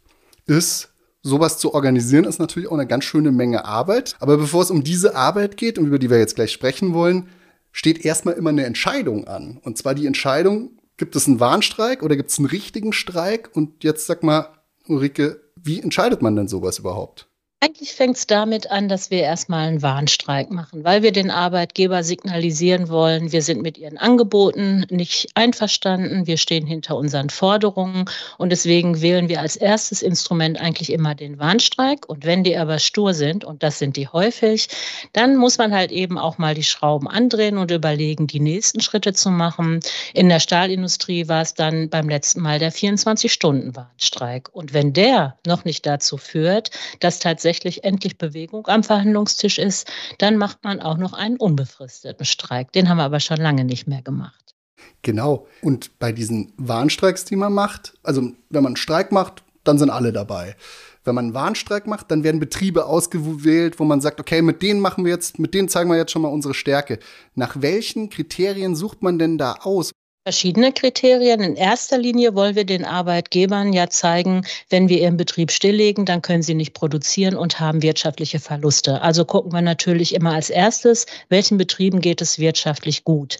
[0.46, 0.90] ist,
[1.22, 4.16] sowas zu organisieren, ist natürlich auch eine ganz schöne Menge Arbeit.
[4.20, 7.28] Aber bevor es um diese Arbeit geht und über die wir jetzt gleich sprechen wollen,
[7.72, 9.58] steht erstmal immer eine Entscheidung an.
[9.62, 13.50] Und zwar die Entscheidung, gibt es einen Warnstreik oder gibt es einen richtigen Streik?
[13.54, 14.48] Und jetzt sag mal,
[14.86, 17.29] Ulrike, wie entscheidet man denn sowas überhaupt?
[17.62, 22.02] Eigentlich fängt es damit an, dass wir erstmal einen Warnstreik machen, weil wir den Arbeitgeber
[22.02, 28.06] signalisieren wollen, wir sind mit ihren Angeboten nicht einverstanden, wir stehen hinter unseren Forderungen
[28.38, 32.08] und deswegen wählen wir als erstes Instrument eigentlich immer den Warnstreik.
[32.08, 34.68] Und wenn die aber stur sind, und das sind die häufig,
[35.12, 39.12] dann muss man halt eben auch mal die Schrauben andrehen und überlegen, die nächsten Schritte
[39.12, 39.80] zu machen.
[40.14, 44.48] In der Stahlindustrie war es dann beim letzten Mal der 24-Stunden-Warnstreik.
[44.50, 46.70] Und wenn der noch nicht dazu führt,
[47.00, 52.24] dass tatsächlich tatsächlich endlich Bewegung am Verhandlungstisch ist, dann macht man auch noch einen unbefristeten
[52.24, 52.70] Streik.
[52.72, 54.54] Den haben wir aber schon lange nicht mehr gemacht.
[55.02, 55.46] Genau.
[55.60, 59.90] Und bei diesen Warnstreiks, die man macht, also wenn man einen Streik macht, dann sind
[59.90, 60.54] alle dabei.
[61.02, 64.80] Wenn man einen Warnstreik macht, dann werden Betriebe ausgewählt, wo man sagt, okay, mit denen
[64.80, 67.00] machen wir jetzt, mit denen zeigen wir jetzt schon mal unsere Stärke.
[67.34, 69.90] Nach welchen Kriterien sucht man denn da aus?
[70.24, 71.40] Verschiedene Kriterien.
[71.40, 76.20] In erster Linie wollen wir den Arbeitgebern ja zeigen, wenn wir ihren Betrieb stilllegen, dann
[76.20, 79.00] können sie nicht produzieren und haben wirtschaftliche Verluste.
[79.00, 83.38] Also gucken wir natürlich immer als erstes, welchen Betrieben geht es wirtschaftlich gut.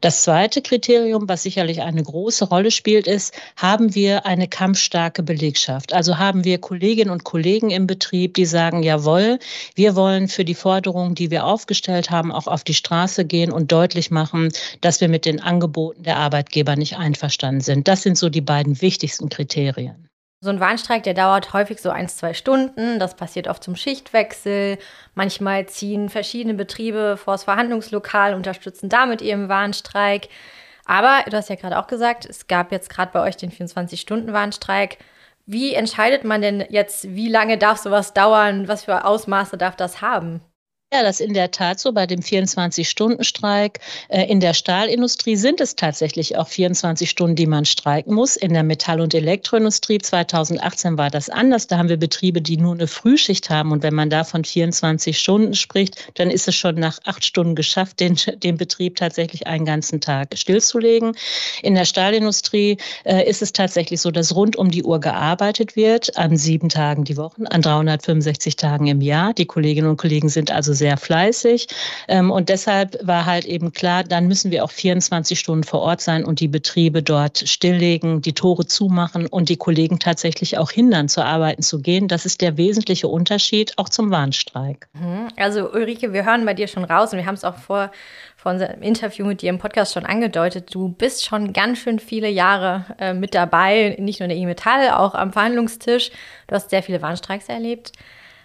[0.00, 5.92] Das zweite Kriterium, was sicherlich eine große Rolle spielt, ist, haben wir eine kampfstarke Belegschaft?
[5.92, 9.38] Also haben wir Kolleginnen und Kollegen im Betrieb, die sagen, jawohl,
[9.74, 13.70] wir wollen für die Forderungen, die wir aufgestellt haben, auch auf die Straße gehen und
[13.70, 17.88] deutlich machen, dass wir mit den Angeboten der Arbeitgeber nicht einverstanden sind.
[17.88, 20.08] Das sind so die beiden wichtigsten Kriterien.
[20.40, 22.98] So ein Warnstreik, der dauert häufig so ein, zwei Stunden.
[22.98, 24.78] Das passiert oft zum Schichtwechsel.
[25.14, 30.28] Manchmal ziehen verschiedene Betriebe vor das Verhandlungslokal, unterstützen damit ihren Warnstreik.
[30.86, 34.98] Aber du hast ja gerade auch gesagt, es gab jetzt gerade bei euch den 24-Stunden-Warnstreik.
[35.44, 38.68] Wie entscheidet man denn jetzt, wie lange darf sowas dauern?
[38.68, 40.40] Was für Ausmaße darf das haben?
[40.94, 41.90] Ja, das ist in der Tat so.
[41.92, 47.64] Bei dem 24-Stunden-Streik äh, in der Stahlindustrie sind es tatsächlich auch 24 Stunden, die man
[47.64, 48.36] streiken muss.
[48.36, 51.66] In der Metall- und Elektroindustrie 2018 war das anders.
[51.66, 53.72] Da haben wir Betriebe, die nur eine Frühschicht haben.
[53.72, 57.54] Und wenn man da von 24 Stunden spricht, dann ist es schon nach acht Stunden
[57.54, 61.16] geschafft, den, den Betrieb tatsächlich einen ganzen Tag stillzulegen.
[61.62, 66.18] In der Stahlindustrie äh, ist es tatsächlich so, dass rund um die Uhr gearbeitet wird,
[66.18, 69.32] an sieben Tagen die Woche, an 365 Tagen im Jahr.
[69.32, 71.68] Die Kolleginnen und Kollegen sind also sehr fleißig.
[72.08, 76.00] Ähm, und deshalb war halt eben klar, dann müssen wir auch 24 Stunden vor Ort
[76.00, 81.08] sein und die Betriebe dort stilllegen, die Tore zumachen und die Kollegen tatsächlich auch hindern,
[81.08, 82.08] zur Arbeiten zu gehen.
[82.08, 84.88] Das ist der wesentliche Unterschied auch zum Warnstreik.
[84.94, 85.28] Mhm.
[85.36, 87.92] Also Ulrike, wir hören bei dir schon raus und wir haben es auch vor,
[88.36, 90.74] vor unserem Interview mit dir im Podcast schon angedeutet.
[90.74, 94.46] Du bist schon ganz schön viele Jahre äh, mit dabei, nicht nur in der IG
[94.46, 96.10] Metall, auch am Verhandlungstisch.
[96.48, 97.92] Du hast sehr viele Warnstreiks erlebt.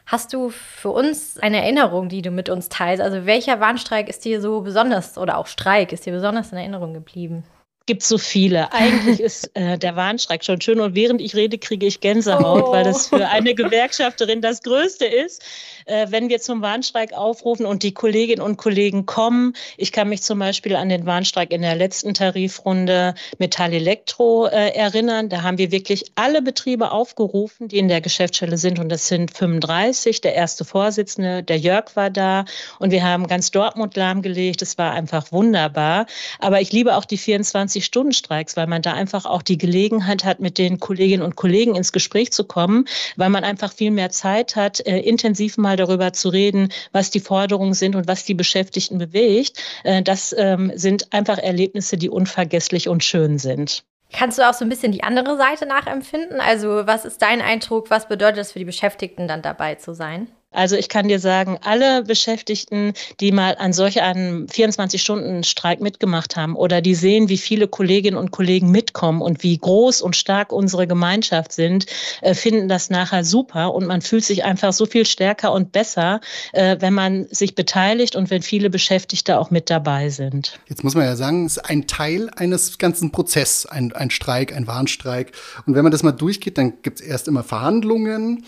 [0.07, 3.03] Hast du für uns eine Erinnerung, die du mit uns teilst?
[3.03, 6.93] Also welcher Warnstreik ist dir so besonders oder auch Streik ist dir besonders in Erinnerung
[6.93, 7.43] geblieben?
[7.87, 8.71] Gibt so viele.
[8.71, 12.71] Eigentlich ist äh, der Warnstreik schon schön und während ich rede, kriege ich Gänsehaut, oh.
[12.71, 15.41] weil das für eine Gewerkschafterin das Größte ist,
[15.85, 19.53] äh, wenn wir zum Warnstreik aufrufen und die Kolleginnen und Kollegen kommen.
[19.77, 24.75] Ich kann mich zum Beispiel an den Warnstreik in der letzten Tarifrunde Metall Elektro äh,
[24.75, 25.29] erinnern.
[25.29, 29.35] Da haben wir wirklich alle Betriebe aufgerufen, die in der Geschäftsstelle sind und das sind
[29.35, 30.21] 35.
[30.21, 32.45] Der erste Vorsitzende, der Jörg war da
[32.79, 34.61] und wir haben ganz Dortmund lahmgelegt.
[34.61, 36.05] Es war einfach wunderbar.
[36.39, 40.39] Aber ich liebe auch die 24 24-Stunden-Streiks, weil man da einfach auch die Gelegenheit hat,
[40.39, 42.85] mit den Kolleginnen und Kollegen ins Gespräch zu kommen,
[43.15, 47.19] weil man einfach viel mehr Zeit hat, äh, intensiv mal darüber zu reden, was die
[47.19, 49.61] Forderungen sind und was die Beschäftigten bewegt.
[49.83, 53.83] Äh, das ähm, sind einfach Erlebnisse, die unvergesslich und schön sind.
[54.13, 56.39] Kannst du auch so ein bisschen die andere Seite nachempfinden?
[56.39, 57.89] Also was ist dein Eindruck?
[57.89, 60.29] Was bedeutet es für die Beschäftigten dann dabei zu sein?
[60.57, 66.55] Also ich kann dir sagen, alle Beschäftigten, die mal an solch einem 24-Stunden-Streik mitgemacht haben
[66.55, 70.87] oder die sehen, wie viele Kolleginnen und Kollegen mitkommen und wie groß und stark unsere
[70.87, 71.85] Gemeinschaft sind,
[72.21, 76.21] äh, finden das nachher super und man fühlt sich einfach so viel stärker und besser,
[76.53, 80.59] äh, wenn man sich beteiligt und wenn viele Beschäftigte auch mit dabei sind.
[80.67, 84.55] Jetzt muss man ja sagen, es ist ein Teil eines ganzen Prozesses, ein, ein Streik,
[84.55, 85.33] ein Warnstreik.
[85.67, 88.43] Und wenn man das mal durchgeht, dann gibt es erst immer Verhandlungen,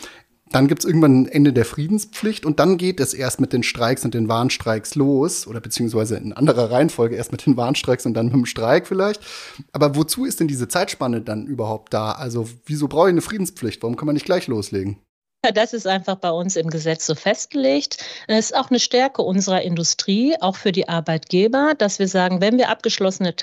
[0.52, 3.64] dann gibt es irgendwann ein Ende der Friedenspflicht und dann geht es erst mit den
[3.64, 8.14] Streiks und den Warnstreiks los oder beziehungsweise in anderer Reihenfolge erst mit den Warnstreiks und
[8.14, 9.22] dann mit dem Streik vielleicht.
[9.72, 12.14] Aber wozu ist denn diese Zeitspanne dann überhaupt da?
[12.14, 13.84] Also wieso brauche ich eine Friedenspflicht?
[13.84, 14.98] Warum kann man nicht gleich loslegen?
[15.42, 18.04] Das ist einfach bei uns im Gesetz so festgelegt.
[18.28, 22.58] Es ist auch eine Stärke unserer Industrie, auch für die Arbeitgeber, dass wir sagen, wenn
[22.58, 23.38] wir abgeschlossene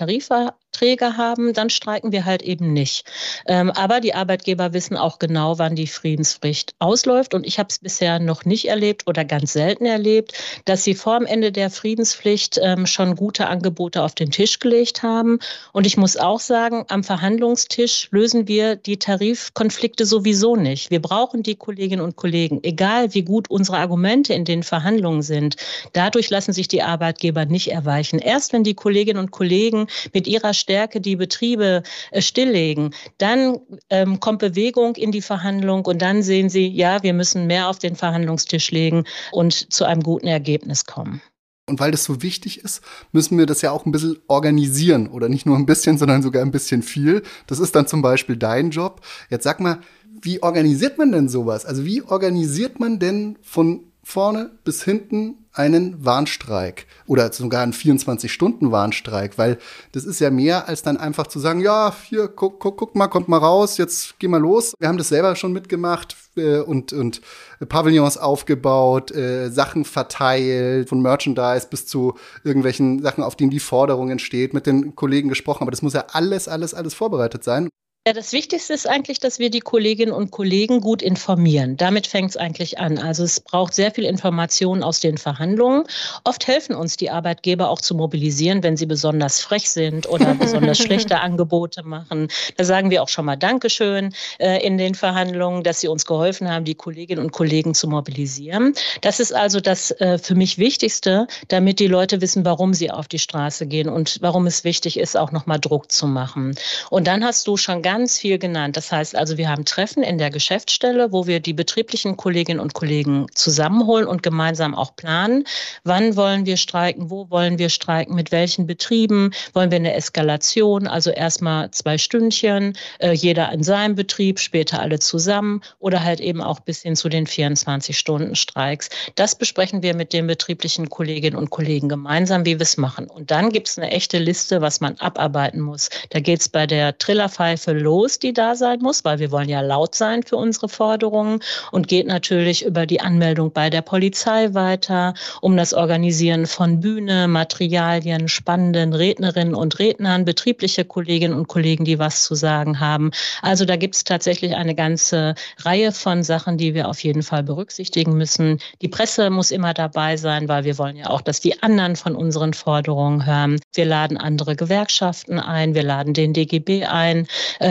[0.76, 3.04] Tarifverträge haben, dann streiken wir halt eben nicht.
[3.46, 7.34] Ähm, aber die Arbeitgeber wissen auch genau, wann die Friedenspflicht ausläuft.
[7.34, 10.32] Und ich habe es bisher noch nicht erlebt oder ganz selten erlebt,
[10.64, 15.02] dass sie vor dem Ende der Friedenspflicht ähm, schon gute Angebote auf den Tisch gelegt
[15.02, 15.38] haben.
[15.72, 20.90] Und ich muss auch sagen, am Verhandlungstisch lösen wir die Tarifkonflikte sowieso nicht.
[20.90, 25.56] Wir brauchen die Kolleginnen und Kollegen, egal wie gut unsere Argumente in den Verhandlungen sind,
[25.92, 28.18] dadurch lassen sich die Arbeitgeber nicht erweichen.
[28.18, 34.18] Erst wenn die Kolleginnen und Kollegen mit ihrer Stärke die Betriebe äh, stilllegen, dann ähm,
[34.18, 37.94] kommt Bewegung in die Verhandlung und dann sehen sie, ja, wir müssen mehr auf den
[37.94, 41.22] Verhandlungstisch legen und zu einem guten Ergebnis kommen.
[41.68, 42.80] Und weil das so wichtig ist,
[43.12, 45.08] müssen wir das ja auch ein bisschen organisieren.
[45.08, 47.22] Oder nicht nur ein bisschen, sondern sogar ein bisschen viel.
[47.46, 49.02] Das ist dann zum Beispiel dein Job.
[49.30, 49.78] Jetzt sag mal,
[50.20, 51.64] wie organisiert man denn sowas?
[51.64, 59.36] Also wie organisiert man denn von vorne bis hinten einen Warnstreik oder sogar einen 24-Stunden-Warnstreik,
[59.36, 59.58] weil
[59.90, 63.08] das ist ja mehr als dann einfach zu sagen, ja, hier, guck, guck, guck mal,
[63.08, 64.74] kommt mal raus, jetzt geh mal los.
[64.78, 67.20] Wir haben das selber schon mitgemacht äh, und, und
[67.68, 72.14] Pavillons aufgebaut, äh, Sachen verteilt, von Merchandise bis zu
[72.44, 75.62] irgendwelchen Sachen, auf denen die Forderung entsteht, mit den Kollegen gesprochen.
[75.62, 77.68] Aber das muss ja alles, alles, alles vorbereitet sein.
[78.06, 81.76] Ja, das Wichtigste ist eigentlich, dass wir die Kolleginnen und Kollegen gut informieren.
[81.76, 82.98] Damit fängt es eigentlich an.
[82.98, 85.82] Also es braucht sehr viel Information aus den Verhandlungen.
[86.22, 90.78] Oft helfen uns die Arbeitgeber auch zu mobilisieren, wenn sie besonders frech sind oder besonders
[90.78, 92.28] schlechte Angebote machen.
[92.56, 96.48] Da sagen wir auch schon mal Dankeschön äh, in den Verhandlungen, dass sie uns geholfen
[96.48, 98.74] haben, die Kolleginnen und Kollegen zu mobilisieren.
[99.00, 103.08] Das ist also das äh, für mich Wichtigste, damit die Leute wissen, warum sie auf
[103.08, 106.54] die Straße gehen und warum es wichtig ist, auch nochmal Druck zu machen.
[106.88, 108.76] Und dann hast du schon ganz ganz viel genannt.
[108.76, 112.74] Das heißt also, wir haben Treffen in der Geschäftsstelle, wo wir die betrieblichen Kolleginnen und
[112.74, 115.44] Kollegen zusammenholen und gemeinsam auch planen.
[115.82, 117.08] Wann wollen wir streiken?
[117.08, 118.14] Wo wollen wir streiken?
[118.14, 119.30] Mit welchen Betrieben?
[119.54, 120.86] Wollen wir eine Eskalation?
[120.86, 126.42] Also erstmal zwei Stündchen, äh, jeder in seinem Betrieb, später alle zusammen oder halt eben
[126.42, 128.90] auch bis hin zu den 24-Stunden-Streiks.
[129.14, 133.06] Das besprechen wir mit den betrieblichen Kolleginnen und Kollegen gemeinsam, wie wir es machen.
[133.06, 135.88] Und dann gibt es eine echte Liste, was man abarbeiten muss.
[136.10, 139.60] Da geht es bei der Trillerpfeife los, die da sein muss, weil wir wollen ja
[139.60, 141.38] laut sein für unsere Forderungen
[141.70, 147.28] und geht natürlich über die Anmeldung bei der Polizei weiter, um das Organisieren von Bühne,
[147.28, 153.12] Materialien, spannenden Rednerinnen und Rednern, betriebliche Kolleginnen und Kollegen, die was zu sagen haben.
[153.40, 157.44] Also da gibt es tatsächlich eine ganze Reihe von Sachen, die wir auf jeden Fall
[157.44, 158.58] berücksichtigen müssen.
[158.82, 162.16] Die Presse muss immer dabei sein, weil wir wollen ja auch, dass die anderen von
[162.16, 163.60] unseren Forderungen hören.
[163.74, 167.28] Wir laden andere Gewerkschaften ein, wir laden den DGB ein,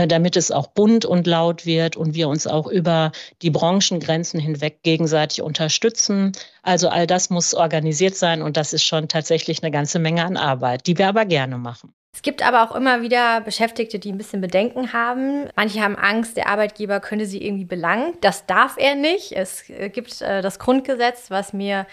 [0.07, 4.83] damit es auch bunt und laut wird und wir uns auch über die Branchengrenzen hinweg
[4.83, 6.33] gegenseitig unterstützen.
[6.63, 10.37] Also all das muss organisiert sein und das ist schon tatsächlich eine ganze Menge an
[10.37, 11.93] Arbeit, die wir aber gerne machen.
[12.15, 15.49] Es gibt aber auch immer wieder Beschäftigte, die ein bisschen Bedenken haben.
[15.57, 18.13] Manche haben Angst, der Arbeitgeber könnte sie irgendwie belangen.
[18.21, 19.33] Das darf er nicht.
[19.33, 21.85] Es äh, gibt äh, das Grundgesetz, was mir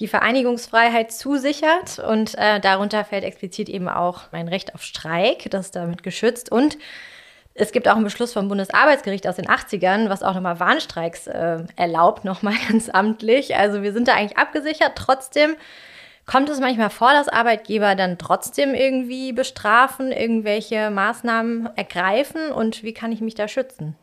[0.00, 5.48] die Vereinigungsfreiheit zusichert und äh, darunter fällt explizit eben auch mein Recht auf Streik.
[5.50, 6.76] Das ist damit geschützt und
[7.58, 11.64] es gibt auch einen Beschluss vom Bundesarbeitsgericht aus den 80ern, was auch nochmal Warnstreiks äh,
[11.76, 13.56] erlaubt, nochmal ganz amtlich.
[13.56, 14.92] Also wir sind da eigentlich abgesichert.
[14.94, 15.56] Trotzdem
[16.24, 22.52] kommt es manchmal vor, dass Arbeitgeber dann trotzdem irgendwie bestrafen, irgendwelche Maßnahmen ergreifen.
[22.52, 23.96] Und wie kann ich mich da schützen?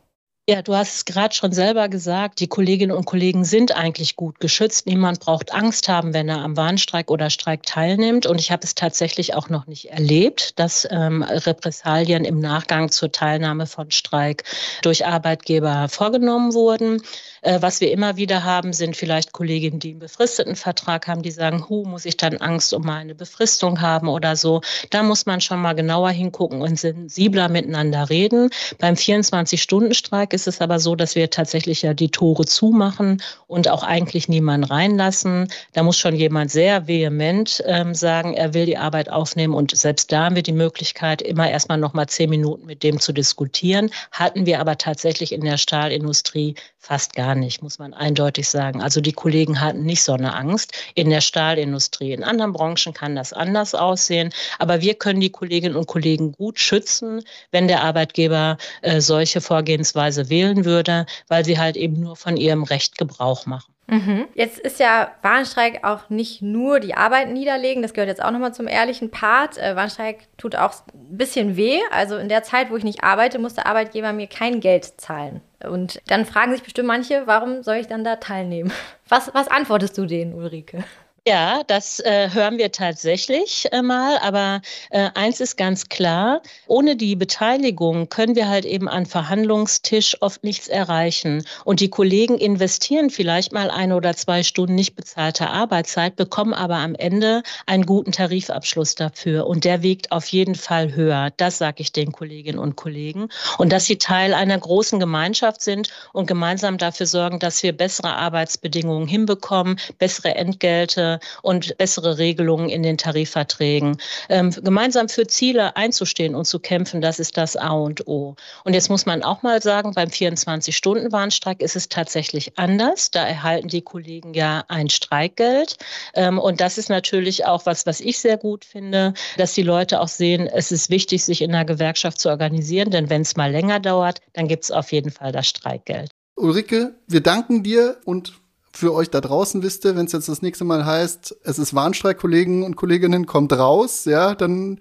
[0.48, 4.38] Ja, du hast es gerade schon selber gesagt, die Kolleginnen und Kollegen sind eigentlich gut
[4.38, 4.86] geschützt.
[4.86, 8.26] Niemand braucht Angst haben, wenn er am Warnstreik oder Streik teilnimmt.
[8.26, 13.10] Und ich habe es tatsächlich auch noch nicht erlebt, dass ähm, Repressalien im Nachgang zur
[13.10, 14.44] Teilnahme von Streik
[14.82, 17.02] durch Arbeitgeber vorgenommen wurden.
[17.46, 21.30] Äh, was wir immer wieder haben, sind vielleicht Kolleginnen, die einen befristeten Vertrag haben, die
[21.30, 24.62] sagen, hu, muss ich dann Angst um meine Befristung haben oder so.
[24.90, 28.50] Da muss man schon mal genauer hingucken und sensibler miteinander reden.
[28.78, 33.84] Beim 24-Stunden-Streik ist es aber so, dass wir tatsächlich ja die Tore zumachen und auch
[33.84, 35.46] eigentlich niemanden reinlassen.
[35.72, 40.10] Da muss schon jemand sehr vehement ähm, sagen, er will die Arbeit aufnehmen und selbst
[40.10, 43.90] da haben wir die Möglichkeit, immer erstmal noch mal zehn Minuten mit dem zu diskutieren.
[44.10, 48.82] Hatten wir aber tatsächlich in der Stahlindustrie fast gar nicht, muss man eindeutig sagen.
[48.82, 52.12] Also die Kollegen hatten nicht so eine Angst in der Stahlindustrie.
[52.12, 56.58] In anderen Branchen kann das anders aussehen, aber wir können die Kolleginnen und Kollegen gut
[56.58, 62.36] schützen, wenn der Arbeitgeber äh, solche Vorgehensweise wählen würde, weil sie halt eben nur von
[62.36, 63.76] ihrem Recht Gebrauch machen.
[63.88, 64.26] Mhm.
[64.34, 68.52] Jetzt ist ja Warnstreik auch nicht nur die Arbeit niederlegen, das gehört jetzt auch nochmal
[68.52, 69.58] zum ehrlichen Part.
[69.58, 71.78] Äh, Warnstreik tut auch ein bisschen weh.
[71.92, 75.40] Also in der Zeit, wo ich nicht arbeite, muss der Arbeitgeber mir kein Geld zahlen.
[75.64, 78.72] Und dann fragen sich bestimmt manche, warum soll ich dann da teilnehmen?
[79.08, 80.84] Was, was antwortest du denen, Ulrike?
[81.28, 84.16] Ja, das äh, hören wir tatsächlich äh, mal.
[84.18, 84.60] Aber
[84.90, 90.44] äh, eins ist ganz klar, ohne die Beteiligung können wir halt eben an Verhandlungstisch oft
[90.44, 91.44] nichts erreichen.
[91.64, 96.76] Und die Kollegen investieren vielleicht mal eine oder zwei Stunden nicht bezahlte Arbeitszeit, bekommen aber
[96.76, 99.48] am Ende einen guten Tarifabschluss dafür.
[99.48, 101.32] Und der wiegt auf jeden Fall höher.
[101.38, 103.30] Das sage ich den Kolleginnen und Kollegen.
[103.58, 108.14] Und dass sie Teil einer großen Gemeinschaft sind und gemeinsam dafür sorgen, dass wir bessere
[108.14, 113.98] Arbeitsbedingungen hinbekommen, bessere Entgelte, und bessere Regelungen in den Tarifverträgen.
[114.28, 118.36] Ähm, gemeinsam für Ziele einzustehen und zu kämpfen, das ist das A und O.
[118.64, 123.10] Und jetzt muss man auch mal sagen, beim 24-Stunden-Warnstreik ist es tatsächlich anders.
[123.10, 125.76] Da erhalten die Kollegen ja ein Streikgeld.
[126.14, 130.00] Ähm, und das ist natürlich auch was, was ich sehr gut finde, dass die Leute
[130.00, 133.50] auch sehen, es ist wichtig, sich in einer Gewerkschaft zu organisieren, denn wenn es mal
[133.50, 136.10] länger dauert, dann gibt es auf jeden Fall das Streikgeld.
[136.36, 138.34] Ulrike, wir danken dir und
[138.76, 141.74] für euch da draußen wisst ihr, wenn es jetzt das nächste Mal heißt, es ist
[141.74, 144.78] Warnstreik, Kollegen und Kolleginnen, kommt raus, ja, dann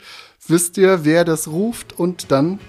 [0.47, 2.60] wisst ihr, wer das ruft und dann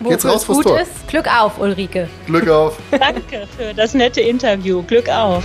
[0.00, 0.80] Wofür geht's raus vors Tor.
[0.80, 1.08] Ist.
[1.08, 2.08] Glück auf, Ulrike.
[2.26, 2.78] Glück auf.
[2.90, 4.82] Danke für das nette Interview.
[4.82, 5.42] Glück auf.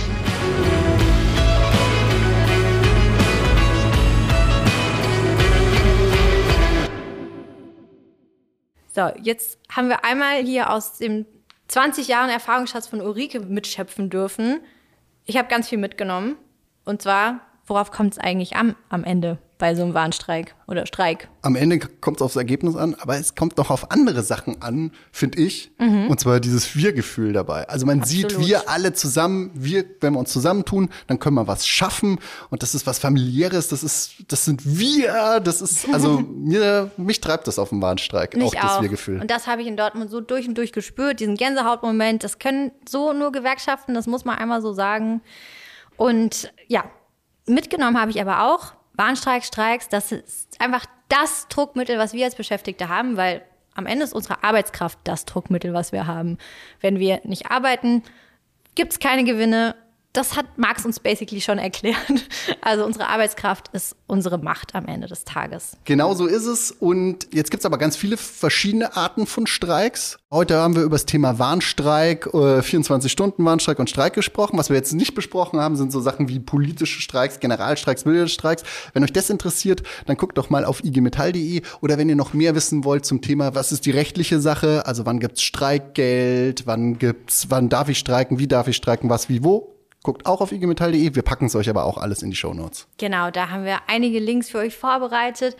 [8.94, 11.24] So, jetzt haben wir einmal hier aus dem
[11.68, 14.60] 20 Jahren Erfahrungsschatz von Ulrike mitschöpfen dürfen.
[15.30, 16.36] Ich habe ganz viel mitgenommen.
[16.84, 21.28] Und zwar, worauf kommt es eigentlich an am Ende bei so einem Warnstreik oder Streik?
[21.42, 24.90] Am Ende kommt es aufs Ergebnis an, aber es kommt noch auf andere Sachen an,
[25.12, 25.70] finde ich.
[25.78, 26.08] Mhm.
[26.08, 27.68] Und zwar dieses Wir-Gefühl dabei.
[27.68, 28.32] Also man Absolut.
[28.32, 32.18] sieht, wir alle zusammen, wir, wenn wir uns zusammentun, dann können wir was schaffen.
[32.48, 37.20] Und das ist was familiäres, das ist, das sind wir, das ist, also mir, mich
[37.20, 39.20] treibt das auf dem Warnstreik, auch das Wir-Gefühl.
[39.20, 42.24] Und das habe ich in Dortmund so durch und durch gespürt, diesen Gänsehautmoment.
[42.24, 45.20] Das können so nur Gewerkschaften, das muss man einmal so sagen.
[45.96, 46.84] Und ja,
[47.46, 52.34] mitgenommen habe ich aber auch Warnstreik, Streiks, das ist einfach das Druckmittel, was wir als
[52.34, 53.40] Beschäftigte haben, weil
[53.74, 56.36] am Ende ist unsere Arbeitskraft das Druckmittel, was wir haben.
[56.82, 58.02] Wenn wir nicht arbeiten,
[58.74, 59.74] gibt es keine Gewinne.
[60.12, 61.96] Das hat Marx uns basically schon erklärt.
[62.62, 65.76] Also unsere Arbeitskraft ist unsere Macht am Ende des Tages.
[65.84, 66.70] Genau so ist es.
[66.70, 70.18] Und jetzt gibt es aber ganz viele verschiedene Arten von Streiks.
[70.30, 74.58] Heute haben wir über das Thema Warnstreik, äh, 24-Stunden-Warnstreik und Streik gesprochen.
[74.58, 78.62] Was wir jetzt nicht besprochen haben, sind so Sachen wie politische Streiks, Generalstreiks, Bildungsstreiks.
[78.92, 82.54] Wenn euch das interessiert, dann guckt doch mal auf igmetall.de oder wenn ihr noch mehr
[82.54, 87.46] wissen wollt zum Thema, was ist die rechtliche Sache, also wann gibt's Streikgeld, wann gibt's,
[87.48, 91.14] wann darf ich streiken, wie darf ich streiken, was, wie, wo, Guckt auch auf igmetall.de.
[91.14, 92.86] Wir packen es euch aber auch alles in die Show Notes.
[92.98, 95.56] Genau, da haben wir einige Links für euch vorbereitet.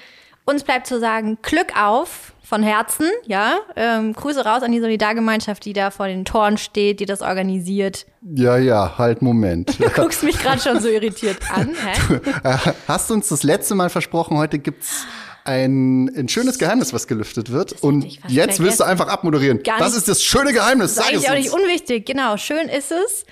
[0.46, 3.58] Uns bleibt zu sagen, Glück auf von Herzen, ja.
[3.76, 8.06] Ähm, Grüße raus an die Solidargemeinschaft, die da vor den Toren steht, die das organisiert.
[8.34, 9.78] Ja, ja, halt, Moment.
[9.78, 11.74] Du guckst mich gerade schon so irritiert an.
[11.84, 12.72] Hä?
[12.88, 15.04] Hast uns das letzte Mal versprochen, heute gibt's
[15.44, 17.82] ein, ein schönes Geheimnis, was gelüftet wird.
[17.82, 19.62] Und jetzt willst du einfach abmoderieren.
[19.62, 20.94] Gar das nicht- ist das schöne Geheimnis.
[20.94, 22.06] Sag Sag ich es auch nicht unwichtig.
[22.06, 23.24] Genau, schön ist es.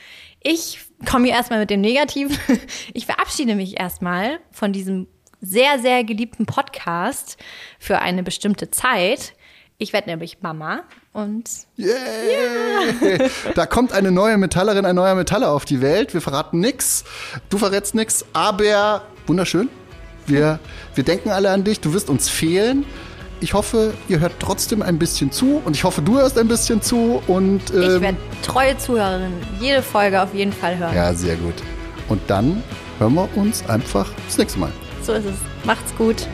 [0.43, 2.37] Ich komme hier erstmal mit dem Negativen.
[2.95, 5.07] Ich verabschiede mich erstmal von diesem
[5.41, 7.37] sehr, sehr geliebten Podcast
[7.79, 9.35] für eine bestimmte Zeit.
[9.81, 10.83] Ich werde nämlich Mama
[11.13, 13.31] und Yay!
[13.55, 16.15] Da kommt eine neue Metallerin, ein neuer Metaller auf die Welt.
[16.15, 17.05] Wir verraten nix.
[17.49, 19.69] Du verrätst nix, aber wunderschön.
[20.27, 20.59] Wir,
[20.95, 21.81] wir denken alle an dich.
[21.81, 22.85] Du wirst uns fehlen.
[23.41, 26.83] Ich hoffe, ihr hört trotzdem ein bisschen zu und ich hoffe, du hörst ein bisschen
[26.83, 30.95] zu und ich ähm, werde treue Zuhörerin jede Folge auf jeden Fall hören.
[30.95, 31.55] ja, sehr gut.
[32.09, 32.63] Und dann
[32.99, 34.73] hören wir uns einfach das nächste Mal.
[35.03, 35.37] So ist es.
[35.65, 36.27] Macht's gut.